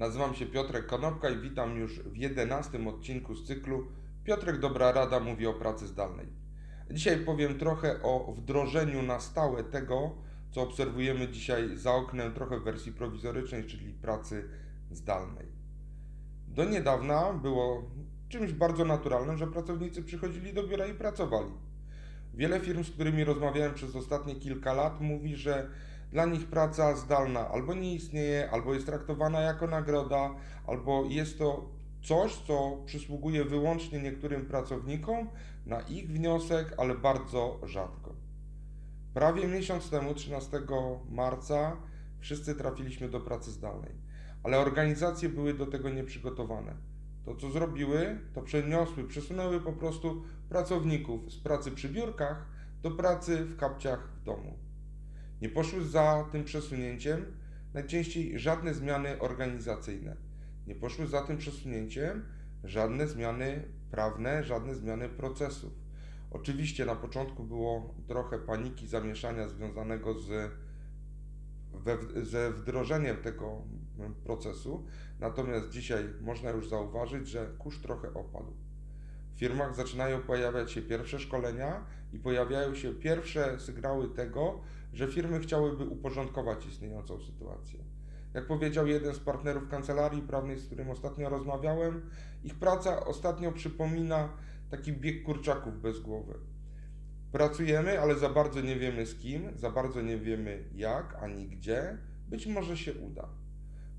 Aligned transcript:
Nazywam 0.00 0.34
się 0.34 0.46
Piotrek 0.46 0.86
Konopka 0.86 1.30
i 1.30 1.38
witam 1.38 1.76
już 1.76 2.00
w 2.00 2.16
jedenastym 2.16 2.88
odcinku 2.88 3.34
z 3.34 3.46
cyklu 3.46 3.86
Piotrek 4.24 4.58
Dobra 4.58 4.92
Rada 4.92 5.20
mówi 5.20 5.46
o 5.46 5.54
pracy 5.54 5.86
zdalnej. 5.86 6.26
Dzisiaj 6.90 7.18
powiem 7.18 7.58
trochę 7.58 8.02
o 8.02 8.34
wdrożeniu 8.36 9.02
na 9.02 9.20
stałe 9.20 9.64
tego, 9.64 10.10
co 10.50 10.62
obserwujemy 10.62 11.28
dzisiaj 11.28 11.76
za 11.76 11.94
oknem, 11.94 12.32
trochę 12.32 12.60
w 12.60 12.64
wersji 12.64 12.92
prowizorycznej, 12.92 13.64
czyli 13.64 13.92
pracy 13.92 14.48
zdalnej. 14.90 15.46
Do 16.48 16.64
niedawna 16.64 17.32
było 17.32 17.90
czymś 18.28 18.52
bardzo 18.52 18.84
naturalnym, 18.84 19.36
że 19.36 19.46
pracownicy 19.46 20.02
przychodzili 20.02 20.52
do 20.52 20.66
biura 20.66 20.86
i 20.86 20.94
pracowali. 20.94 21.52
Wiele 22.34 22.60
firm, 22.60 22.84
z 22.84 22.90
którymi 22.90 23.24
rozmawiałem 23.24 23.74
przez 23.74 23.96
ostatnie 23.96 24.34
kilka 24.34 24.72
lat, 24.72 25.00
mówi, 25.00 25.36
że 25.36 25.70
dla 26.10 26.26
nich 26.26 26.46
praca 26.46 26.96
zdalna 26.96 27.48
albo 27.48 27.74
nie 27.74 27.94
istnieje, 27.94 28.50
albo 28.50 28.74
jest 28.74 28.86
traktowana 28.86 29.40
jako 29.40 29.66
nagroda, 29.66 30.34
albo 30.66 31.04
jest 31.08 31.38
to 31.38 31.70
coś, 32.02 32.36
co 32.36 32.76
przysługuje 32.86 33.44
wyłącznie 33.44 34.02
niektórym 34.02 34.46
pracownikom 34.46 35.28
na 35.66 35.80
ich 35.80 36.08
wniosek, 36.08 36.74
ale 36.76 36.94
bardzo 36.94 37.60
rzadko. 37.62 38.14
Prawie 39.14 39.48
miesiąc 39.48 39.90
temu, 39.90 40.14
13 40.14 40.60
marca, 41.10 41.76
wszyscy 42.20 42.54
trafiliśmy 42.54 43.08
do 43.08 43.20
pracy 43.20 43.50
zdalnej, 43.50 43.92
ale 44.42 44.58
organizacje 44.58 45.28
były 45.28 45.54
do 45.54 45.66
tego 45.66 45.90
nieprzygotowane. 45.90 46.74
To, 47.24 47.36
co 47.36 47.50
zrobiły, 47.50 48.18
to 48.34 48.42
przeniosły, 48.42 49.04
przesunęły 49.04 49.60
po 49.60 49.72
prostu 49.72 50.22
pracowników 50.48 51.32
z 51.32 51.38
pracy 51.38 51.70
przy 51.70 51.88
biurkach 51.88 52.46
do 52.82 52.90
pracy 52.90 53.44
w 53.44 53.56
kapciach 53.56 54.08
w 54.20 54.22
domu. 54.22 54.69
Nie 55.42 55.48
poszły 55.48 55.84
za 55.84 56.28
tym 56.32 56.44
przesunięciem 56.44 57.24
najczęściej 57.74 58.38
żadne 58.38 58.74
zmiany 58.74 59.18
organizacyjne. 59.18 60.16
Nie 60.66 60.74
poszły 60.74 61.06
za 61.06 61.22
tym 61.22 61.36
przesunięciem 61.36 62.24
żadne 62.64 63.08
zmiany 63.08 63.64
prawne, 63.90 64.44
żadne 64.44 64.74
zmiany 64.74 65.08
procesów. 65.08 65.72
Oczywiście 66.30 66.86
na 66.86 66.96
początku 66.96 67.44
było 67.44 67.94
trochę 68.06 68.38
paniki, 68.38 68.86
zamieszania 68.86 69.48
związanego 69.48 70.14
z, 70.14 70.52
we, 71.72 71.98
ze 72.24 72.52
wdrożeniem 72.52 73.16
tego 73.16 73.62
procesu, 74.24 74.86
natomiast 75.20 75.70
dzisiaj 75.70 76.04
można 76.20 76.50
już 76.50 76.68
zauważyć, 76.68 77.28
że 77.28 77.46
kurz 77.58 77.78
trochę 77.78 78.14
opadł. 78.14 78.52
Firmach 79.40 79.74
zaczynają 79.74 80.22
pojawiać 80.22 80.72
się 80.72 80.82
pierwsze 80.82 81.18
szkolenia 81.18 81.84
i 82.12 82.18
pojawiają 82.18 82.74
się 82.74 82.94
pierwsze 82.94 83.60
sygnały 83.60 84.08
tego, 84.08 84.60
że 84.92 85.08
firmy 85.08 85.40
chciałyby 85.40 85.84
uporządkować 85.84 86.66
istniejącą 86.66 87.20
sytuację. 87.20 87.78
Jak 88.34 88.46
powiedział 88.46 88.86
jeden 88.86 89.14
z 89.14 89.18
partnerów 89.18 89.68
kancelarii 89.68 90.22
prawnej, 90.22 90.58
z 90.58 90.66
którym 90.66 90.90
ostatnio 90.90 91.28
rozmawiałem, 91.28 92.10
ich 92.44 92.54
praca 92.54 93.06
ostatnio 93.06 93.52
przypomina 93.52 94.28
taki 94.70 94.92
bieg 94.92 95.22
kurczaków 95.22 95.80
bez 95.82 96.00
głowy. 96.00 96.34
Pracujemy, 97.32 98.00
ale 98.00 98.14
za 98.18 98.28
bardzo 98.28 98.60
nie 98.60 98.76
wiemy 98.76 99.06
z 99.06 99.18
kim, 99.18 99.58
za 99.58 99.70
bardzo 99.70 100.02
nie 100.02 100.18
wiemy 100.18 100.64
jak 100.74 101.14
ani 101.22 101.48
gdzie. 101.48 101.98
Być 102.28 102.46
może 102.46 102.76
się 102.76 102.94
uda. 102.94 103.28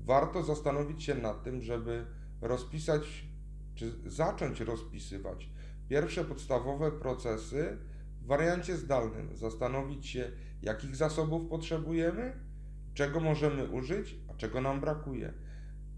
Warto 0.00 0.42
zastanowić 0.42 1.02
się 1.02 1.14
nad 1.14 1.42
tym, 1.42 1.62
żeby 1.62 2.06
rozpisać, 2.40 3.29
czy 3.80 4.10
zacząć 4.10 4.60
rozpisywać 4.60 5.50
pierwsze 5.88 6.24
podstawowe 6.24 6.92
procesy 6.92 7.78
w 8.22 8.26
wariancie 8.26 8.76
zdalnym. 8.76 9.36
Zastanowić 9.36 10.06
się, 10.06 10.32
jakich 10.62 10.96
zasobów 10.96 11.50
potrzebujemy, 11.50 12.32
czego 12.94 13.20
możemy 13.20 13.70
użyć, 13.70 14.16
a 14.28 14.34
czego 14.34 14.60
nam 14.60 14.80
brakuje. 14.80 15.32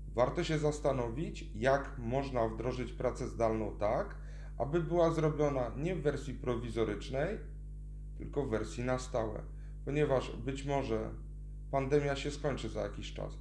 Warto 0.08 0.44
się 0.44 0.58
zastanowić, 0.58 1.50
jak 1.54 1.98
można 1.98 2.48
wdrożyć 2.48 2.92
pracę 2.92 3.28
zdalną 3.28 3.76
tak, 3.78 4.16
aby 4.58 4.80
była 4.80 5.10
zrobiona 5.10 5.70
nie 5.76 5.94
w 5.94 6.02
wersji 6.02 6.34
prowizorycznej, 6.34 7.38
tylko 8.18 8.46
w 8.46 8.50
wersji 8.50 8.84
na 8.84 8.98
stałe, 8.98 9.42
ponieważ 9.84 10.36
być 10.36 10.64
może 10.64 11.10
pandemia 11.70 12.16
się 12.16 12.30
skończy 12.30 12.68
za 12.68 12.80
jakiś 12.82 13.14
czas 13.14 13.38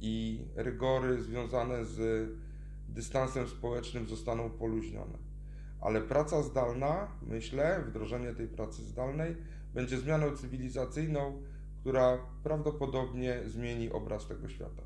i 0.00 0.44
rygory 0.54 1.22
związane 1.22 1.84
z 1.84 2.28
dystansem 2.88 3.48
społecznym 3.48 4.06
zostaną 4.06 4.50
poluźnione. 4.50 5.18
Ale 5.80 6.00
praca 6.00 6.42
zdalna, 6.42 7.08
myślę, 7.22 7.84
wdrożenie 7.88 8.34
tej 8.34 8.48
pracy 8.48 8.82
zdalnej 8.82 9.36
będzie 9.74 9.98
zmianą 9.98 10.36
cywilizacyjną, 10.36 11.42
która 11.80 12.18
prawdopodobnie 12.42 13.40
zmieni 13.46 13.90
obraz 13.90 14.28
tego 14.28 14.48
świata. 14.48 14.82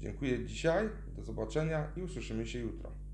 Dziękuję 0.00 0.44
dzisiaj, 0.44 0.88
do 1.16 1.22
zobaczenia 1.22 1.92
i 1.96 2.02
usłyszymy 2.02 2.46
się 2.46 2.58
jutro. 2.58 3.05